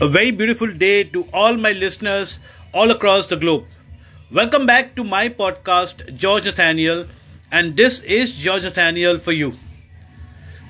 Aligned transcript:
A 0.00 0.08
very 0.08 0.32
beautiful 0.32 0.72
day 0.72 1.04
to 1.04 1.28
all 1.32 1.56
my 1.56 1.70
listeners 1.70 2.40
all 2.72 2.90
across 2.90 3.28
the 3.28 3.36
globe. 3.36 3.64
Welcome 4.28 4.66
back 4.66 4.96
to 4.96 5.04
my 5.04 5.28
podcast, 5.28 6.16
George 6.16 6.46
Nathaniel, 6.46 7.06
and 7.52 7.76
this 7.76 8.02
is 8.02 8.34
George 8.34 8.64
Nathaniel 8.64 9.18
for 9.18 9.30
you. 9.30 9.52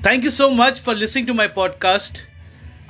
Thank 0.02 0.24
you 0.24 0.30
so 0.30 0.50
much 0.50 0.78
for 0.78 0.94
listening 0.94 1.24
to 1.28 1.32
my 1.32 1.48
podcast. 1.48 2.20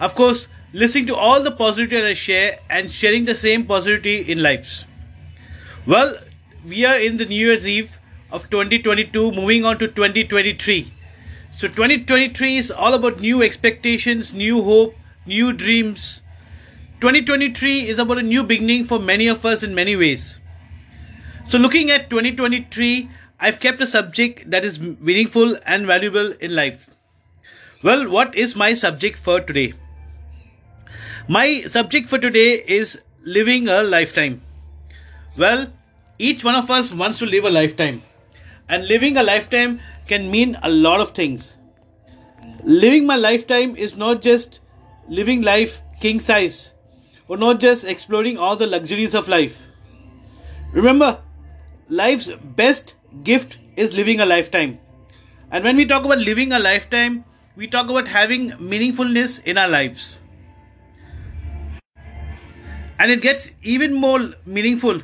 Of 0.01 0.17
course, 0.17 0.49
listening 0.73 1.07
to 1.07 1.15
all 1.15 1.41
the 1.41 1.53
positivity 1.53 2.01
that 2.01 2.09
I 2.09 2.15
share 2.15 2.59
and 2.69 2.91
sharing 2.91 3.27
the 3.27 3.37
same 3.37 3.65
positivity 3.65 4.33
in 4.33 4.43
lives. 4.43 4.87
Well, 5.87 6.19
we 6.67 6.85
are 6.85 6.99
in 6.99 7.17
the 7.17 7.27
New 7.27 7.47
Year's 7.47 7.65
Eve 7.65 8.01
of 8.33 8.51
2022, 8.51 9.31
moving 9.31 9.65
on 9.65 9.79
to 9.79 9.87
2023. 9.87 10.93
So, 11.57 11.69
2023 11.69 12.57
is 12.57 12.73
all 12.73 12.93
about 12.95 13.21
new 13.21 13.41
expectations, 13.41 14.35
new 14.35 14.65
hope, 14.65 14.97
new 15.27 15.53
dreams. 15.53 16.23
2023 17.05 17.87
is 17.87 17.99
about 17.99 18.17
a 18.17 18.23
new 18.23 18.43
beginning 18.43 18.87
for 18.87 18.99
many 18.99 19.27
of 19.27 19.45
us 19.45 19.63
in 19.63 19.75
many 19.75 19.95
ways. 19.95 20.41
So, 21.47 21.59
looking 21.59 21.91
at 21.91 22.09
2023, 22.09 23.11
I've 23.39 23.61
kept 23.61 23.83
a 23.83 23.87
subject 23.87 24.51
that 24.51 24.65
is 24.65 24.81
meaningful 24.81 25.59
and 25.67 25.85
valuable 25.85 26.33
in 26.33 26.55
life. 26.55 26.89
Well, 27.83 28.09
what 28.09 28.35
is 28.35 28.57
my 28.57 28.73
subject 28.73 29.19
for 29.19 29.39
today? 29.43 29.75
My 31.29 31.65
subject 31.67 32.09
for 32.09 32.19
today 32.19 32.65
is 32.67 32.99
living 33.23 33.69
a 33.69 33.83
lifetime. 33.83 34.41
Well, 35.37 35.71
each 36.19 36.43
one 36.43 36.55
of 36.55 36.71
us 36.71 36.95
wants 36.95 37.19
to 37.19 37.27
live 37.27 37.45
a 37.45 37.51
lifetime, 37.51 38.01
and 38.67 38.89
living 38.89 39.19
a 39.19 39.23
lifetime 39.23 39.79
can 40.07 40.31
mean 40.31 40.57
a 40.63 40.71
lot 40.71 41.03
of 41.03 41.11
things. 41.11 41.59
Living 42.63 43.05
my 43.05 43.17
lifetime 43.17 43.77
is 43.77 43.95
not 43.95 44.23
just 44.23 44.61
living 45.07 45.43
life 45.43 45.83
king 46.01 46.19
size 46.19 46.71
or 47.29 47.37
not 47.37 47.61
just 47.61 47.85
exploring 47.85 48.39
all 48.39 48.57
the 48.57 48.67
luxuries 48.67 49.15
of 49.15 49.29
life. 49.29 49.61
Remember, 50.73 51.21
life's 51.89 52.31
best 52.57 52.95
gift 53.23 53.59
is 53.77 53.97
living 53.97 54.21
a 54.21 54.27
lifetime. 54.27 54.79
And 55.51 55.65
when 55.65 55.77
we 55.77 55.87
talk 55.87 56.05
about 56.05 56.19
living 56.19 56.53
a 56.53 56.59
lifetime, 56.59 57.25
we 57.57 57.67
talk 57.67 57.89
about 57.89 58.09
having 58.09 58.51
meaningfulness 58.53 59.43
in 59.45 59.57
our 59.57 59.69
lives. 59.69 60.19
And 62.99 63.11
it 63.11 63.23
gets 63.23 63.51
even 63.63 63.95
more 63.95 64.35
meaningful. 64.47 65.01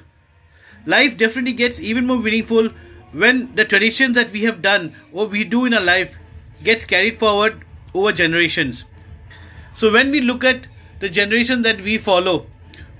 Life 0.86 1.18
definitely 1.18 1.52
gets 1.52 1.80
even 1.80 2.06
more 2.06 2.18
meaningful 2.18 2.70
when 3.12 3.54
the 3.54 3.64
traditions 3.64 4.14
that 4.14 4.30
we 4.30 4.42
have 4.42 4.62
done 4.62 4.94
or 5.12 5.26
we 5.26 5.44
do 5.44 5.64
in 5.66 5.74
our 5.74 5.80
life 5.80 6.18
gets 6.62 6.84
carried 6.84 7.16
forward 7.18 7.64
over 7.94 8.12
generations. 8.12 8.84
So 9.74 9.92
when 9.92 10.10
we 10.10 10.20
look 10.20 10.44
at 10.44 10.66
the 11.00 11.08
generation 11.08 11.62
that 11.62 11.80
we 11.80 11.98
follow, 11.98 12.46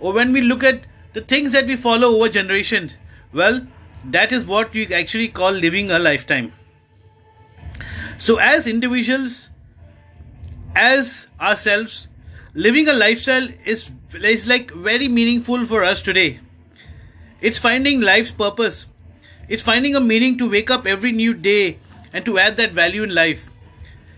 or 0.01 0.13
when 0.13 0.33
we 0.33 0.41
look 0.41 0.65
at 0.65 0.83
the 1.13 1.21
things 1.21 1.53
that 1.53 1.67
we 1.67 1.77
follow 1.77 2.17
over 2.17 2.29
generations, 2.29 2.93
well, 3.33 3.67
that 4.05 4.33
is 4.33 4.47
what 4.47 4.73
we 4.73 4.93
actually 4.93 5.29
call 5.29 5.53
living 5.53 5.91
a 5.91 5.99
lifetime. 5.99 6.53
So 8.19 8.39
as 8.39 8.67
individuals, 8.67 9.51
as 10.75 11.29
ourselves, 11.41 12.09
living 12.55 12.89
a 12.89 12.93
lifestyle 12.93 13.49
is, 13.65 13.91
is 14.15 14.47
like 14.47 14.71
very 14.73 15.09
meaningful 15.09 15.67
for 15.67 15.85
us 15.85 16.03
today. 16.03 16.41
It's 17.41 17.59
finding 17.59 18.01
life's 18.01 18.31
purpose. 18.31 18.87
It's 19.49 19.63
finding 19.63 19.97
a 19.97 20.01
meaning 20.01 20.39
to 20.39 20.49
wake 20.49 20.71
up 20.71 20.87
every 20.87 21.13
new 21.13 21.35
day 21.35 21.79
and 22.13 22.25
to 22.25 22.39
add 22.39 22.57
that 22.57 22.73
value 22.73 23.03
in 23.03 23.15
life. 23.15 23.51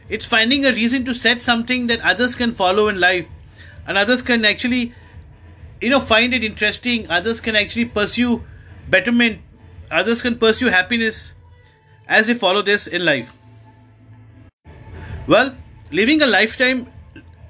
It's 0.08 0.27
finding 0.27 0.67
a 0.67 0.72
reason 0.72 1.05
to 1.06 1.14
set 1.14 1.41
something 1.41 1.86
that 1.86 2.00
others 2.00 2.34
can 2.34 2.52
follow 2.52 2.89
in 2.89 3.00
life 3.00 3.27
and 3.86 3.98
others 3.98 4.22
can 4.22 4.44
actually, 4.44 4.94
you 5.80 5.91
know, 5.91 6.00
find 6.00 6.34
it 6.34 6.44
interesting. 6.44 7.08
Others 7.11 7.41
can 7.41 7.56
actually 7.56 7.86
pursue 7.86 8.42
betterment. 8.89 9.41
Others 9.91 10.22
can 10.22 10.39
pursue 10.39 10.67
happiness 10.67 11.34
as 12.08 12.27
they 12.27 12.34
follow 12.34 12.62
this 12.62 12.86
in 12.86 13.05
life. 13.05 13.33
Well, 15.27 15.55
living 15.90 16.23
a 16.23 16.27
lifetime 16.27 16.86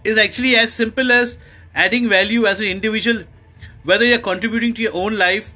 is 0.04 0.18
actually 0.18 0.56
as 0.56 0.72
simple 0.72 1.12
as 1.12 1.38
adding 1.74 2.08
value 2.08 2.46
as 2.46 2.60
an 2.60 2.66
individual, 2.66 3.24
whether 3.84 4.04
you're 4.04 4.18
contributing 4.18 4.74
to 4.74 4.82
your 4.82 4.94
own 4.94 5.16
life 5.16 5.52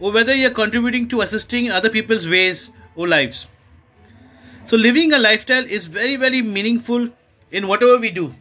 or 0.00 0.12
whether 0.12 0.34
you're 0.34 0.50
contributing 0.50 1.08
to 1.08 1.20
assisting 1.20 1.70
other 1.70 1.88
people's 1.88 2.28
ways 2.28 2.70
or 2.96 3.06
lives. 3.06 3.46
So, 4.66 4.76
living 4.76 5.12
a 5.12 5.18
lifestyle 5.18 5.64
is 5.64 5.84
very, 5.84 6.16
very 6.16 6.42
meaningful 6.42 7.08
in 7.50 7.68
whatever 7.68 7.98
we 7.98 8.10
do. 8.10 8.34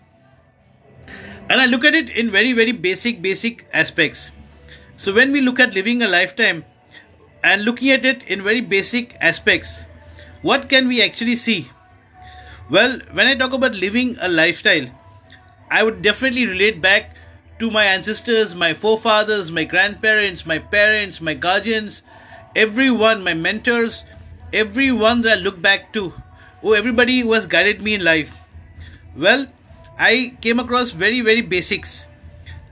And 1.52 1.60
I 1.60 1.66
look 1.66 1.84
at 1.84 1.94
it 1.94 2.10
in 2.10 2.32
very, 2.32 2.54
very 2.54 2.72
basic, 2.72 3.22
basic 3.22 3.66
aspects. 3.74 4.32
So, 4.96 5.14
when 5.14 5.34
we 5.34 5.42
look 5.42 5.60
at 5.60 5.74
living 5.74 6.02
a 6.02 6.08
lifetime 6.08 6.64
and 7.44 7.66
looking 7.66 7.90
at 7.90 8.06
it 8.06 8.24
in 8.24 8.42
very 8.42 8.62
basic 8.62 9.18
aspects, 9.20 9.84
what 10.44 10.70
can 10.70 10.88
we 10.88 11.02
actually 11.04 11.36
see? 11.36 11.70
Well, 12.70 13.02
when 13.12 13.28
I 13.28 13.36
talk 13.36 13.52
about 13.52 13.76
living 13.76 14.16
a 14.22 14.30
lifestyle, 14.30 14.88
I 15.70 15.84
would 15.84 16.02
definitely 16.02 16.46
relate 16.46 16.82
back 16.82 17.18
to 17.60 17.70
my 17.70 17.84
ancestors, 17.84 18.56
my 18.56 18.74
forefathers, 18.74 19.52
my 19.52 19.66
grandparents, 19.66 20.46
my 20.46 20.60
parents, 20.60 21.20
my 21.20 21.34
guardians, 21.34 22.02
everyone, 22.56 23.26
my 23.26 23.34
mentors, 23.34 24.06
everyone 24.54 25.24
that 25.24 25.40
I 25.40 25.42
look 25.42 25.62
back 25.62 25.92
to, 25.96 26.14
oh, 26.64 26.72
everybody 26.72 27.20
who 27.20 27.34
has 27.34 27.46
guided 27.46 27.82
me 27.82 27.96
in 27.96 28.06
life. 28.06 28.34
Well, 29.18 29.48
I 30.02 30.36
came 30.42 30.60
across 30.60 30.92
very, 30.92 31.22
very 31.22 31.42
basics. 31.42 32.08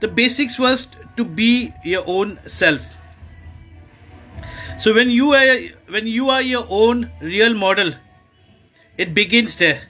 The 0.00 0.08
basics 0.08 0.58
was 0.58 0.88
to 1.16 1.24
be 1.24 1.72
your 1.84 2.02
own 2.04 2.40
self. 2.48 2.82
So 4.80 4.92
when 4.92 5.10
you 5.10 5.32
are 5.34 5.58
when 5.86 6.08
you 6.08 6.30
are 6.30 6.42
your 6.42 6.66
own 6.68 7.08
real 7.20 7.54
model, 7.54 7.92
it 8.98 9.14
begins 9.14 9.56
there. 9.58 9.80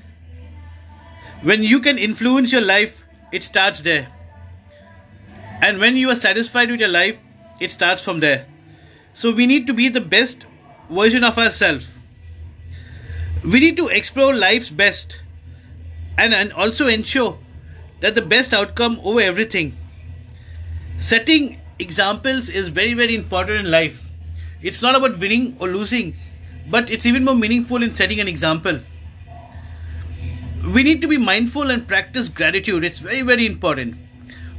When 1.42 1.62
you 1.62 1.80
can 1.80 1.96
influence 1.96 2.52
your 2.52 2.66
life, 2.72 3.02
it 3.32 3.42
starts 3.42 3.80
there. 3.80 4.06
And 5.62 5.80
when 5.80 5.96
you 5.96 6.10
are 6.10 6.16
satisfied 6.16 6.70
with 6.70 6.80
your 6.80 6.94
life, 6.96 7.16
it 7.58 7.70
starts 7.70 8.02
from 8.02 8.20
there. 8.20 8.44
So 9.14 9.32
we 9.32 9.46
need 9.46 9.66
to 9.68 9.72
be 9.72 9.88
the 9.88 10.06
best 10.18 10.44
version 10.90 11.24
of 11.24 11.38
ourselves. 11.38 11.88
We 13.42 13.60
need 13.60 13.78
to 13.78 13.88
explore 13.88 14.34
life's 14.34 14.68
best 14.68 15.20
and, 16.20 16.34
and 16.34 16.52
also 16.52 16.86
ensure 16.86 17.38
that 18.00 18.14
the 18.14 18.22
best 18.22 18.52
outcome 18.52 19.00
over 19.02 19.20
everything. 19.20 19.76
Setting 20.98 21.58
examples 21.78 22.48
is 22.48 22.68
very, 22.68 22.92
very 22.94 23.14
important 23.14 23.60
in 23.60 23.70
life. 23.70 24.04
It's 24.62 24.82
not 24.82 24.94
about 24.94 25.18
winning 25.18 25.56
or 25.58 25.68
losing, 25.68 26.14
but 26.68 26.90
it's 26.90 27.06
even 27.06 27.24
more 27.24 27.34
meaningful 27.34 27.82
in 27.82 27.94
setting 27.94 28.20
an 28.20 28.28
example. 28.28 28.80
We 30.74 30.82
need 30.82 31.00
to 31.00 31.08
be 31.08 31.16
mindful 31.16 31.70
and 31.70 31.88
practice 31.88 32.28
gratitude. 32.28 32.84
It's 32.84 32.98
very, 32.98 33.22
very 33.22 33.46
important. 33.46 33.96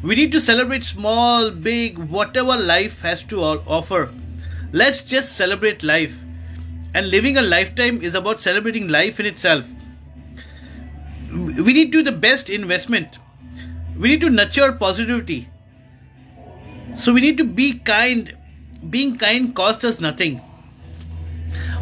We 0.01 0.15
need 0.15 0.31
to 0.31 0.41
celebrate 0.41 0.83
small, 0.83 1.51
big, 1.51 1.99
whatever 1.99 2.57
life 2.57 3.01
has 3.01 3.21
to 3.23 3.43
offer 3.43 4.09
Let's 4.73 5.03
just 5.03 5.33
celebrate 5.35 5.83
life. 5.83 6.13
And 6.93 7.09
living 7.11 7.37
a 7.37 7.41
lifetime 7.41 8.01
is 8.01 8.15
about 8.15 8.39
celebrating 8.39 8.87
life 8.87 9.19
in 9.19 9.25
itself. 9.25 9.69
We 11.57 11.73
need 11.73 11.91
to 11.91 12.03
do 12.03 12.03
the 12.03 12.17
best 12.17 12.49
investment. 12.49 13.19
We 13.97 14.09
need 14.09 14.21
to 14.21 14.29
nurture 14.29 14.71
positivity. 14.71 15.49
So 16.95 17.13
we 17.13 17.21
need 17.21 17.37
to 17.37 17.43
be 17.43 17.73
kind. 17.79 18.35
Being 18.89 19.17
kind 19.17 19.53
costs 19.55 19.83
us 19.83 19.99
nothing. 19.99 20.41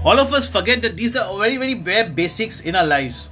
All 0.03 0.19
of 0.19 0.34
us 0.34 0.50
forget 0.50 0.81
that 0.81 0.97
these 0.97 1.16
are 1.16 1.38
very, 1.38 1.58
very 1.58 1.74
bare 1.74 2.09
basics 2.09 2.62
in 2.62 2.75
our 2.75 2.85
lives. 2.85 3.29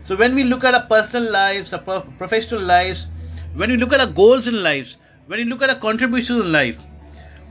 So 0.00 0.16
when 0.16 0.34
we 0.34 0.44
look 0.44 0.64
at 0.64 0.74
our 0.74 0.86
personal 0.86 1.32
lives, 1.32 1.72
our 1.72 2.00
professional 2.18 2.60
lives, 2.60 3.08
when 3.54 3.70
we 3.70 3.76
look 3.76 3.92
at 3.92 4.00
our 4.00 4.06
goals 4.06 4.46
in 4.46 4.62
lives, 4.62 4.96
when 5.26 5.38
we 5.38 5.44
look 5.44 5.62
at 5.62 5.70
our 5.70 5.78
contributions 5.78 6.44
in 6.44 6.52
life, 6.52 6.78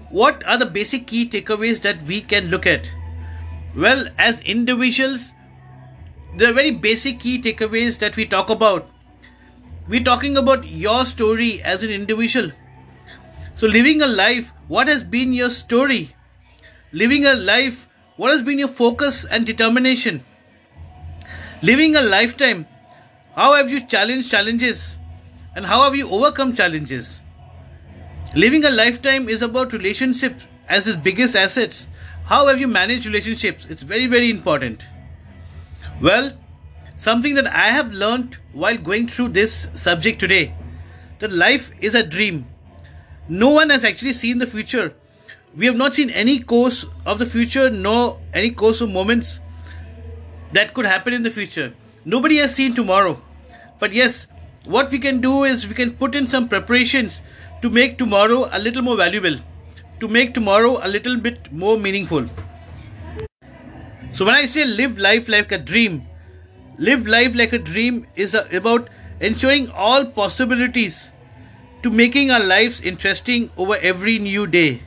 what 0.09 0.45
are 0.45 0.57
the 0.57 0.65
basic 0.65 1.07
key 1.07 1.27
takeaways 1.27 1.81
that 1.81 2.01
we 2.03 2.21
can 2.21 2.47
look 2.49 2.67
at? 2.67 2.87
Well, 3.75 4.07
as 4.19 4.39
individuals, 4.41 5.32
there 6.35 6.49
are 6.49 6.53
very 6.53 6.71
basic 6.71 7.19
key 7.19 7.41
takeaways 7.41 7.99
that 7.99 8.15
we 8.15 8.25
talk 8.25 8.49
about. 8.49 8.89
We're 9.87 10.03
talking 10.03 10.37
about 10.37 10.67
your 10.67 11.05
story 11.05 11.61
as 11.61 11.83
an 11.83 11.91
individual. 11.91 12.51
So, 13.55 13.67
living 13.67 14.01
a 14.01 14.07
life, 14.07 14.51
what 14.67 14.87
has 14.87 15.03
been 15.03 15.33
your 15.33 15.49
story? 15.49 16.15
Living 16.91 17.25
a 17.25 17.33
life, 17.33 17.87
what 18.17 18.31
has 18.31 18.41
been 18.41 18.57
your 18.57 18.67
focus 18.67 19.25
and 19.25 19.45
determination? 19.45 20.23
Living 21.61 21.95
a 21.95 22.01
lifetime, 22.01 22.67
how 23.35 23.53
have 23.53 23.69
you 23.69 23.85
challenged 23.85 24.29
challenges? 24.29 24.95
And 25.55 25.65
how 25.65 25.83
have 25.83 25.95
you 25.95 26.09
overcome 26.09 26.55
challenges? 26.55 27.21
Living 28.35 28.65
a 28.65 28.71
lifetime 28.71 29.29
is 29.29 29.43
about 29.43 29.71
relationships 29.71 30.43
as 30.67 30.87
its 30.87 30.97
biggest 30.97 31.35
assets. 31.35 31.85
How 32.25 32.47
have 32.47 32.59
you 32.59 32.67
managed 32.67 33.05
relationships? 33.05 33.67
It's 33.69 33.83
very, 33.83 34.07
very 34.07 34.31
important. 34.31 34.83
Well, 36.03 36.33
something 36.97 37.35
that 37.35 37.47
I 37.47 37.67
have 37.69 37.93
learned 37.93 38.35
while 38.51 38.77
going 38.77 39.07
through 39.07 39.29
this 39.29 39.69
subject 39.73 40.19
today. 40.19 40.53
that 41.19 41.31
life 41.31 41.67
is 41.79 41.95
a 41.95 42.03
dream. 42.03 42.45
No 43.29 43.51
one 43.57 43.69
has 43.69 43.85
actually 43.85 44.11
seen 44.11 44.39
the 44.39 44.47
future. 44.53 44.93
We 45.55 45.65
have 45.67 45.77
not 45.77 45.93
seen 45.93 46.09
any 46.09 46.39
course 46.39 46.85
of 47.05 47.19
the 47.19 47.25
future, 47.25 47.69
nor 47.69 48.19
any 48.33 48.51
course 48.51 48.81
of 48.81 48.89
moments 48.89 49.39
that 50.51 50.73
could 50.73 50.85
happen 50.85 51.13
in 51.13 51.23
the 51.23 51.29
future. 51.29 51.73
Nobody 52.03 52.39
has 52.39 52.53
seen 52.53 52.75
tomorrow. 52.75 53.21
But 53.79 53.93
yes, 53.93 54.27
what 54.65 54.91
we 54.91 54.99
can 54.99 55.21
do 55.21 55.45
is 55.45 55.67
we 55.69 55.75
can 55.75 55.93
put 56.03 56.15
in 56.15 56.27
some 56.27 56.49
preparations 56.49 57.21
to 57.61 57.69
make 57.69 57.97
tomorrow 57.97 58.49
a 58.51 58.59
little 58.59 58.81
more 58.81 58.97
valuable, 58.97 59.37
to 60.01 60.09
make 60.09 60.33
tomorrow 60.33 60.79
a 60.83 60.89
little 60.97 61.15
bit 61.15 61.49
more 61.53 61.77
meaningful. 61.77 62.27
So 64.13 64.25
when 64.25 64.35
I 64.35 64.45
say 64.45 64.63
live 64.63 64.99
life 64.99 65.27
like 65.27 65.51
a 65.51 65.57
dream, 65.57 66.05
live 66.77 67.07
life 67.07 67.35
like 67.35 67.51
a 67.51 67.57
dream 67.57 68.05
is 68.15 68.35
about 68.35 68.89
ensuring 69.19 69.71
all 69.71 70.05
possibilities 70.05 71.09
to 71.81 71.89
making 71.89 72.29
our 72.29 72.39
lives 72.39 72.79
interesting 72.81 73.49
over 73.57 73.75
every 73.77 74.19
new 74.19 74.45
day. 74.45 74.83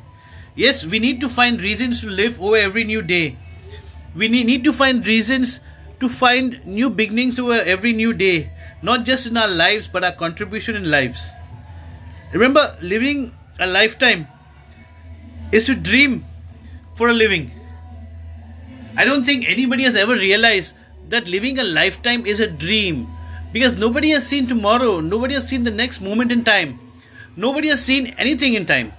Yes, 0.54 0.86
we 0.86 1.00
need 1.00 1.20
to 1.20 1.28
find 1.28 1.60
reasons 1.60 2.00
to 2.02 2.08
live 2.08 2.40
over 2.40 2.56
every 2.56 2.84
new 2.84 3.02
day. 3.02 3.36
We 4.14 4.28
need 4.28 4.62
to 4.64 4.72
find 4.72 5.04
reasons 5.04 5.58
to 5.98 6.08
find 6.08 6.64
new 6.64 6.88
beginnings 6.88 7.38
over 7.38 7.54
every 7.54 7.92
new 7.92 8.12
day, 8.12 8.52
not 8.80 9.04
just 9.04 9.26
in 9.26 9.36
our 9.36 9.48
lives 9.48 9.88
but 9.88 10.04
our 10.04 10.12
contribution 10.12 10.76
in 10.76 10.88
lives. 10.88 11.26
Remember, 12.32 12.76
living 12.80 13.34
a 13.58 13.66
lifetime 13.66 14.28
is 15.50 15.66
to 15.66 15.74
dream 15.74 16.24
for 16.96 17.08
a 17.08 17.12
living. 17.12 17.50
I 18.96 19.04
don't 19.04 19.24
think 19.24 19.48
anybody 19.48 19.82
has 19.82 19.94
ever 19.94 20.14
realized 20.14 20.74
that 21.10 21.28
living 21.28 21.58
a 21.58 21.64
lifetime 21.64 22.24
is 22.26 22.40
a 22.40 22.46
dream 22.46 23.08
because 23.52 23.76
nobody 23.76 24.10
has 24.10 24.26
seen 24.26 24.46
tomorrow, 24.46 25.00
nobody 25.00 25.34
has 25.34 25.46
seen 25.48 25.64
the 25.64 25.70
next 25.70 26.00
moment 26.00 26.32
in 26.32 26.44
time, 26.44 26.80
nobody 27.36 27.68
has 27.68 27.84
seen 27.84 28.14
anything 28.18 28.54
in 28.54 28.66
time. 28.66 28.92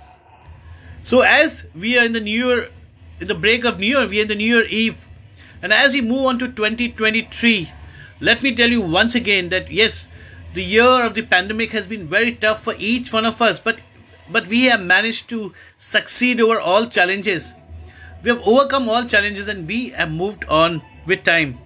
So, 1.04 1.22
as 1.22 1.66
we 1.74 1.98
are 1.98 2.06
in 2.06 2.14
the 2.14 2.20
New 2.20 2.48
Year, 2.48 2.70
in 3.20 3.28
the 3.28 3.36
break 3.36 3.66
of 3.66 3.80
New 3.80 3.88
Year, 3.88 4.08
we 4.08 4.20
are 4.20 4.24
in 4.24 4.28
the 4.28 4.36
New 4.36 4.56
Year 4.56 4.66
Eve, 4.66 5.06
and 5.62 5.74
as 5.74 5.94
we 5.94 6.02
move 6.02 6.26
on 6.26 6.40
to 6.40 6.48
2023, 6.48 7.72
let 8.20 8.44
me 8.44 8.56
tell 8.56 8.70
you 8.70 8.82
once 8.82 9.16
again 9.16 9.50
that 9.50 9.72
yes, 9.72 10.08
the 10.54 10.64
year 10.64 11.06
of 11.06 11.16
the 11.16 11.24
pandemic 11.24 11.72
has 11.72 11.86
been 11.88 12.08
very 12.08 12.36
tough 12.36 12.64
for 12.64 12.76
each 12.78 13.12
one 13.12 13.26
of 13.26 13.42
us, 13.42 13.60
but 13.60 13.80
but 14.30 14.48
we 14.48 14.66
have 14.66 14.82
managed 14.82 15.30
to 15.30 15.54
succeed 15.78 16.42
over 16.42 16.60
all 16.60 16.88
challenges. 16.88 17.56
We 18.28 18.34
have 18.34 18.46
overcome 18.46 18.90
all 18.90 19.06
challenges 19.06 19.48
and 19.48 19.66
we 19.66 19.92
have 19.92 20.12
moved 20.12 20.44
on 20.50 20.82
with 21.06 21.24
time. 21.24 21.60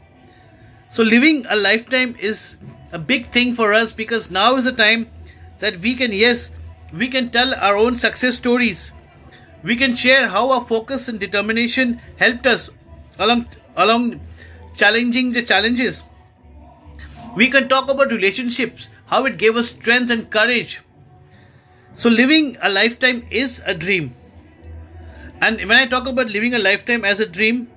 So 0.91 1.01
living 1.01 1.43
a 1.49 1.55
lifetime 1.55 2.15
is 2.19 2.55
a 2.91 2.99
big 2.99 3.31
thing 3.31 3.55
for 3.55 3.73
us 3.73 3.93
because 3.93 4.29
now 4.29 4.57
is 4.57 4.65
the 4.65 4.71
time 4.71 5.07
that 5.57 5.77
we 5.77 5.95
can 5.95 6.11
yes, 6.11 6.51
we 6.93 7.07
can 7.07 7.31
tell 7.31 7.55
our 7.55 7.75
own 7.75 7.95
success 7.95 8.35
stories. 8.35 8.91
We 9.63 9.75
can 9.75 9.95
share 9.95 10.27
how 10.27 10.51
our 10.51 10.61
focus 10.61 11.07
and 11.07 11.19
determination 11.19 11.99
helped 12.19 12.45
us 12.45 12.69
along 13.17 13.47
along 13.75 14.21
challenging 14.77 15.31
the 15.31 15.41
challenges. 15.41 16.03
We 17.35 17.49
can 17.49 17.69
talk 17.69 17.89
about 17.89 18.11
relationships, 18.11 18.87
how 19.07 19.25
it 19.25 19.37
gave 19.39 19.57
us 19.57 19.69
strength 19.69 20.11
and 20.11 20.29
courage. 20.29 20.81
So, 21.95 22.07
living 22.07 22.55
a 22.61 22.69
lifetime 22.69 23.25
is 23.31 23.63
a 23.65 23.73
dream. 23.73 24.13
And 25.41 25.57
when 25.57 25.71
I 25.77 25.87
talk 25.87 26.07
about 26.07 26.29
living 26.29 26.53
a 26.53 26.59
lifetime 26.59 27.03
as 27.03 27.19
a 27.19 27.25
dream, 27.25 27.67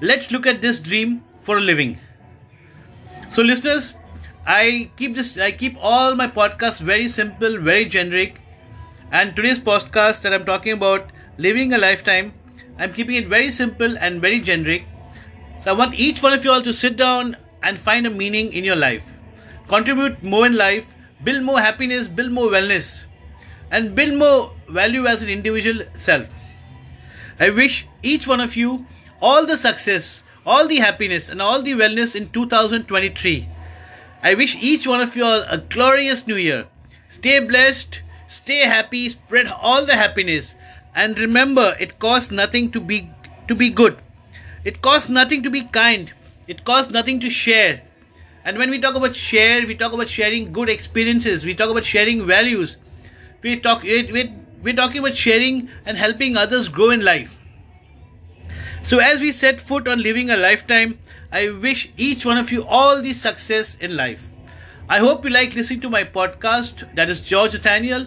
let's 0.00 0.30
look 0.30 0.46
at 0.46 0.60
this 0.60 0.78
dream 0.78 1.22
for 1.40 1.56
a 1.56 1.60
living. 1.60 1.98
So, 3.28 3.42
listeners, 3.42 3.94
I 4.46 4.90
keep 4.96 5.14
this, 5.14 5.38
I 5.38 5.52
keep 5.52 5.76
all 5.80 6.14
my 6.14 6.26
podcasts 6.26 6.80
very 6.80 7.08
simple, 7.08 7.58
very 7.58 7.84
generic. 7.84 8.40
And 9.10 9.34
today's 9.36 9.60
podcast 9.60 10.22
that 10.22 10.32
I'm 10.34 10.44
talking 10.44 10.72
about, 10.72 11.10
living 11.38 11.72
a 11.72 11.78
lifetime, 11.78 12.32
I'm 12.78 12.92
keeping 12.92 13.14
it 13.16 13.28
very 13.28 13.50
simple 13.50 13.96
and 13.98 14.20
very 14.20 14.40
generic. 14.40 14.84
So 15.60 15.70
I 15.72 15.78
want 15.78 15.94
each 15.98 16.22
one 16.22 16.32
of 16.32 16.44
you 16.44 16.50
all 16.50 16.62
to 16.62 16.72
sit 16.74 16.96
down 16.96 17.36
and 17.62 17.78
find 17.78 18.06
a 18.06 18.10
meaning 18.10 18.52
in 18.52 18.64
your 18.64 18.76
life. 18.76 19.04
Contribute 19.68 20.22
more 20.22 20.46
in 20.46 20.56
life, 20.56 20.92
build 21.22 21.44
more 21.44 21.60
happiness, 21.60 22.08
build 22.08 22.32
more 22.32 22.48
wellness, 22.48 23.04
and 23.70 23.94
build 23.94 24.18
more 24.18 24.54
value 24.68 25.06
as 25.06 25.22
an 25.22 25.28
individual 25.28 25.84
self. 25.94 26.28
I 27.42 27.50
wish 27.50 27.88
each 28.04 28.28
one 28.28 28.40
of 28.40 28.54
you 28.54 28.86
all 29.20 29.46
the 29.46 29.56
success, 29.56 30.22
all 30.46 30.68
the 30.68 30.76
happiness, 30.76 31.28
and 31.28 31.42
all 31.42 31.60
the 31.60 31.72
wellness 31.72 32.14
in 32.14 32.28
2023. 32.28 33.48
I 34.22 34.34
wish 34.34 34.54
each 34.62 34.86
one 34.86 35.00
of 35.00 35.16
you 35.16 35.24
all 35.24 35.42
a 35.48 35.58
glorious 35.58 36.24
new 36.28 36.36
year. 36.36 36.66
Stay 37.10 37.40
blessed, 37.40 38.00
stay 38.28 38.58
happy, 38.58 39.08
spread 39.08 39.48
all 39.48 39.84
the 39.84 39.96
happiness, 39.96 40.54
and 40.94 41.18
remember 41.18 41.76
it 41.80 41.98
costs 41.98 42.30
nothing 42.30 42.70
to 42.70 42.80
be 42.80 43.08
to 43.48 43.56
be 43.56 43.70
good. 43.70 43.98
It 44.62 44.80
costs 44.80 45.08
nothing 45.08 45.42
to 45.42 45.50
be 45.50 45.62
kind. 45.62 46.12
It 46.46 46.64
costs 46.64 46.92
nothing 46.92 47.18
to 47.26 47.30
share. 47.30 47.82
And 48.44 48.56
when 48.56 48.70
we 48.70 48.78
talk 48.78 48.94
about 48.94 49.16
share, 49.16 49.66
we 49.66 49.74
talk 49.74 49.92
about 49.92 50.06
sharing 50.06 50.52
good 50.52 50.68
experiences. 50.68 51.44
We 51.44 51.56
talk 51.56 51.70
about 51.70 51.84
sharing 51.84 52.24
values. 52.24 52.76
We 53.42 53.58
talk 53.58 53.82
we're, 53.82 54.30
we're 54.62 54.74
talking 54.74 54.98
about 54.98 55.16
sharing 55.16 55.68
and 55.84 55.96
helping 55.96 56.36
others 56.36 56.68
grow 56.68 56.90
in 56.90 57.04
life. 57.04 57.36
So 58.84 58.98
as 58.98 59.20
we 59.20 59.32
set 59.32 59.60
foot 59.60 59.86
on 59.86 60.02
living 60.02 60.30
a 60.30 60.36
lifetime, 60.36 60.98
I 61.30 61.50
wish 61.50 61.90
each 61.96 62.26
one 62.26 62.38
of 62.38 62.50
you 62.52 62.64
all 62.64 63.00
the 63.00 63.12
success 63.12 63.76
in 63.76 63.96
life. 63.96 64.28
I 64.88 64.98
hope 64.98 65.24
you 65.24 65.30
like 65.30 65.54
listening 65.54 65.80
to 65.80 65.90
my 65.90 66.04
podcast. 66.04 66.94
That 66.94 67.08
is 67.08 67.20
George 67.20 67.52
Nathaniel. 67.54 68.06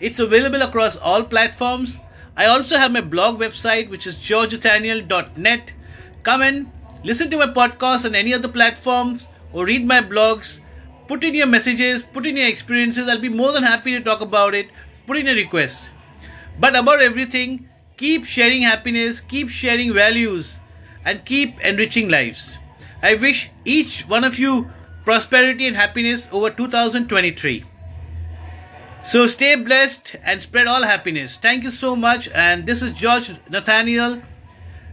It's 0.00 0.18
available 0.18 0.62
across 0.62 0.96
all 0.96 1.22
platforms. 1.22 1.98
I 2.36 2.46
also 2.46 2.76
have 2.76 2.90
my 2.90 3.00
blog 3.00 3.38
website, 3.38 3.90
which 3.90 4.06
is 4.06 4.16
georgenathaniel.net. 4.16 5.72
Come 6.22 6.42
in, 6.42 6.72
listen 7.04 7.30
to 7.30 7.38
my 7.38 7.46
podcast 7.46 8.04
on 8.04 8.14
any 8.14 8.34
other 8.34 8.48
platforms, 8.48 9.28
or 9.52 9.66
read 9.66 9.86
my 9.86 10.00
blogs. 10.00 10.60
Put 11.06 11.22
in 11.22 11.34
your 11.34 11.46
messages, 11.46 12.02
put 12.02 12.26
in 12.26 12.36
your 12.36 12.48
experiences. 12.48 13.08
I'll 13.08 13.20
be 13.20 13.28
more 13.28 13.52
than 13.52 13.62
happy 13.62 13.92
to 13.92 14.00
talk 14.00 14.20
about 14.20 14.54
it. 14.54 14.68
Put 15.06 15.18
in 15.18 15.26
your 15.26 15.36
request. 15.36 15.90
But 16.58 16.76
about 16.76 17.02
everything, 17.02 17.68
keep 17.96 18.24
sharing 18.24 18.62
happiness, 18.62 19.20
keep 19.20 19.48
sharing 19.48 19.92
values, 19.92 20.58
and 21.04 21.24
keep 21.24 21.60
enriching 21.64 22.08
lives. 22.08 22.58
I 23.02 23.14
wish 23.14 23.50
each 23.64 24.02
one 24.02 24.24
of 24.24 24.38
you 24.38 24.70
prosperity 25.04 25.66
and 25.66 25.76
happiness 25.76 26.26
over 26.32 26.50
2023. 26.50 27.64
So 29.04 29.26
stay 29.26 29.54
blessed 29.56 30.16
and 30.24 30.40
spread 30.40 30.66
all 30.66 30.82
happiness. 30.82 31.36
Thank 31.36 31.64
you 31.64 31.70
so 31.70 31.94
much. 31.94 32.30
And 32.30 32.66
this 32.66 32.80
is 32.80 32.92
George 32.92 33.32
Nathaniel 33.50 34.22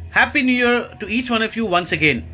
Happy 0.09 0.41
New 0.41 0.51
Year 0.51 0.93
to 1.00 1.07
each 1.07 1.31
one 1.31 1.41
of 1.41 1.55
you 1.55 1.65
once 1.65 1.93
again. 1.93 2.27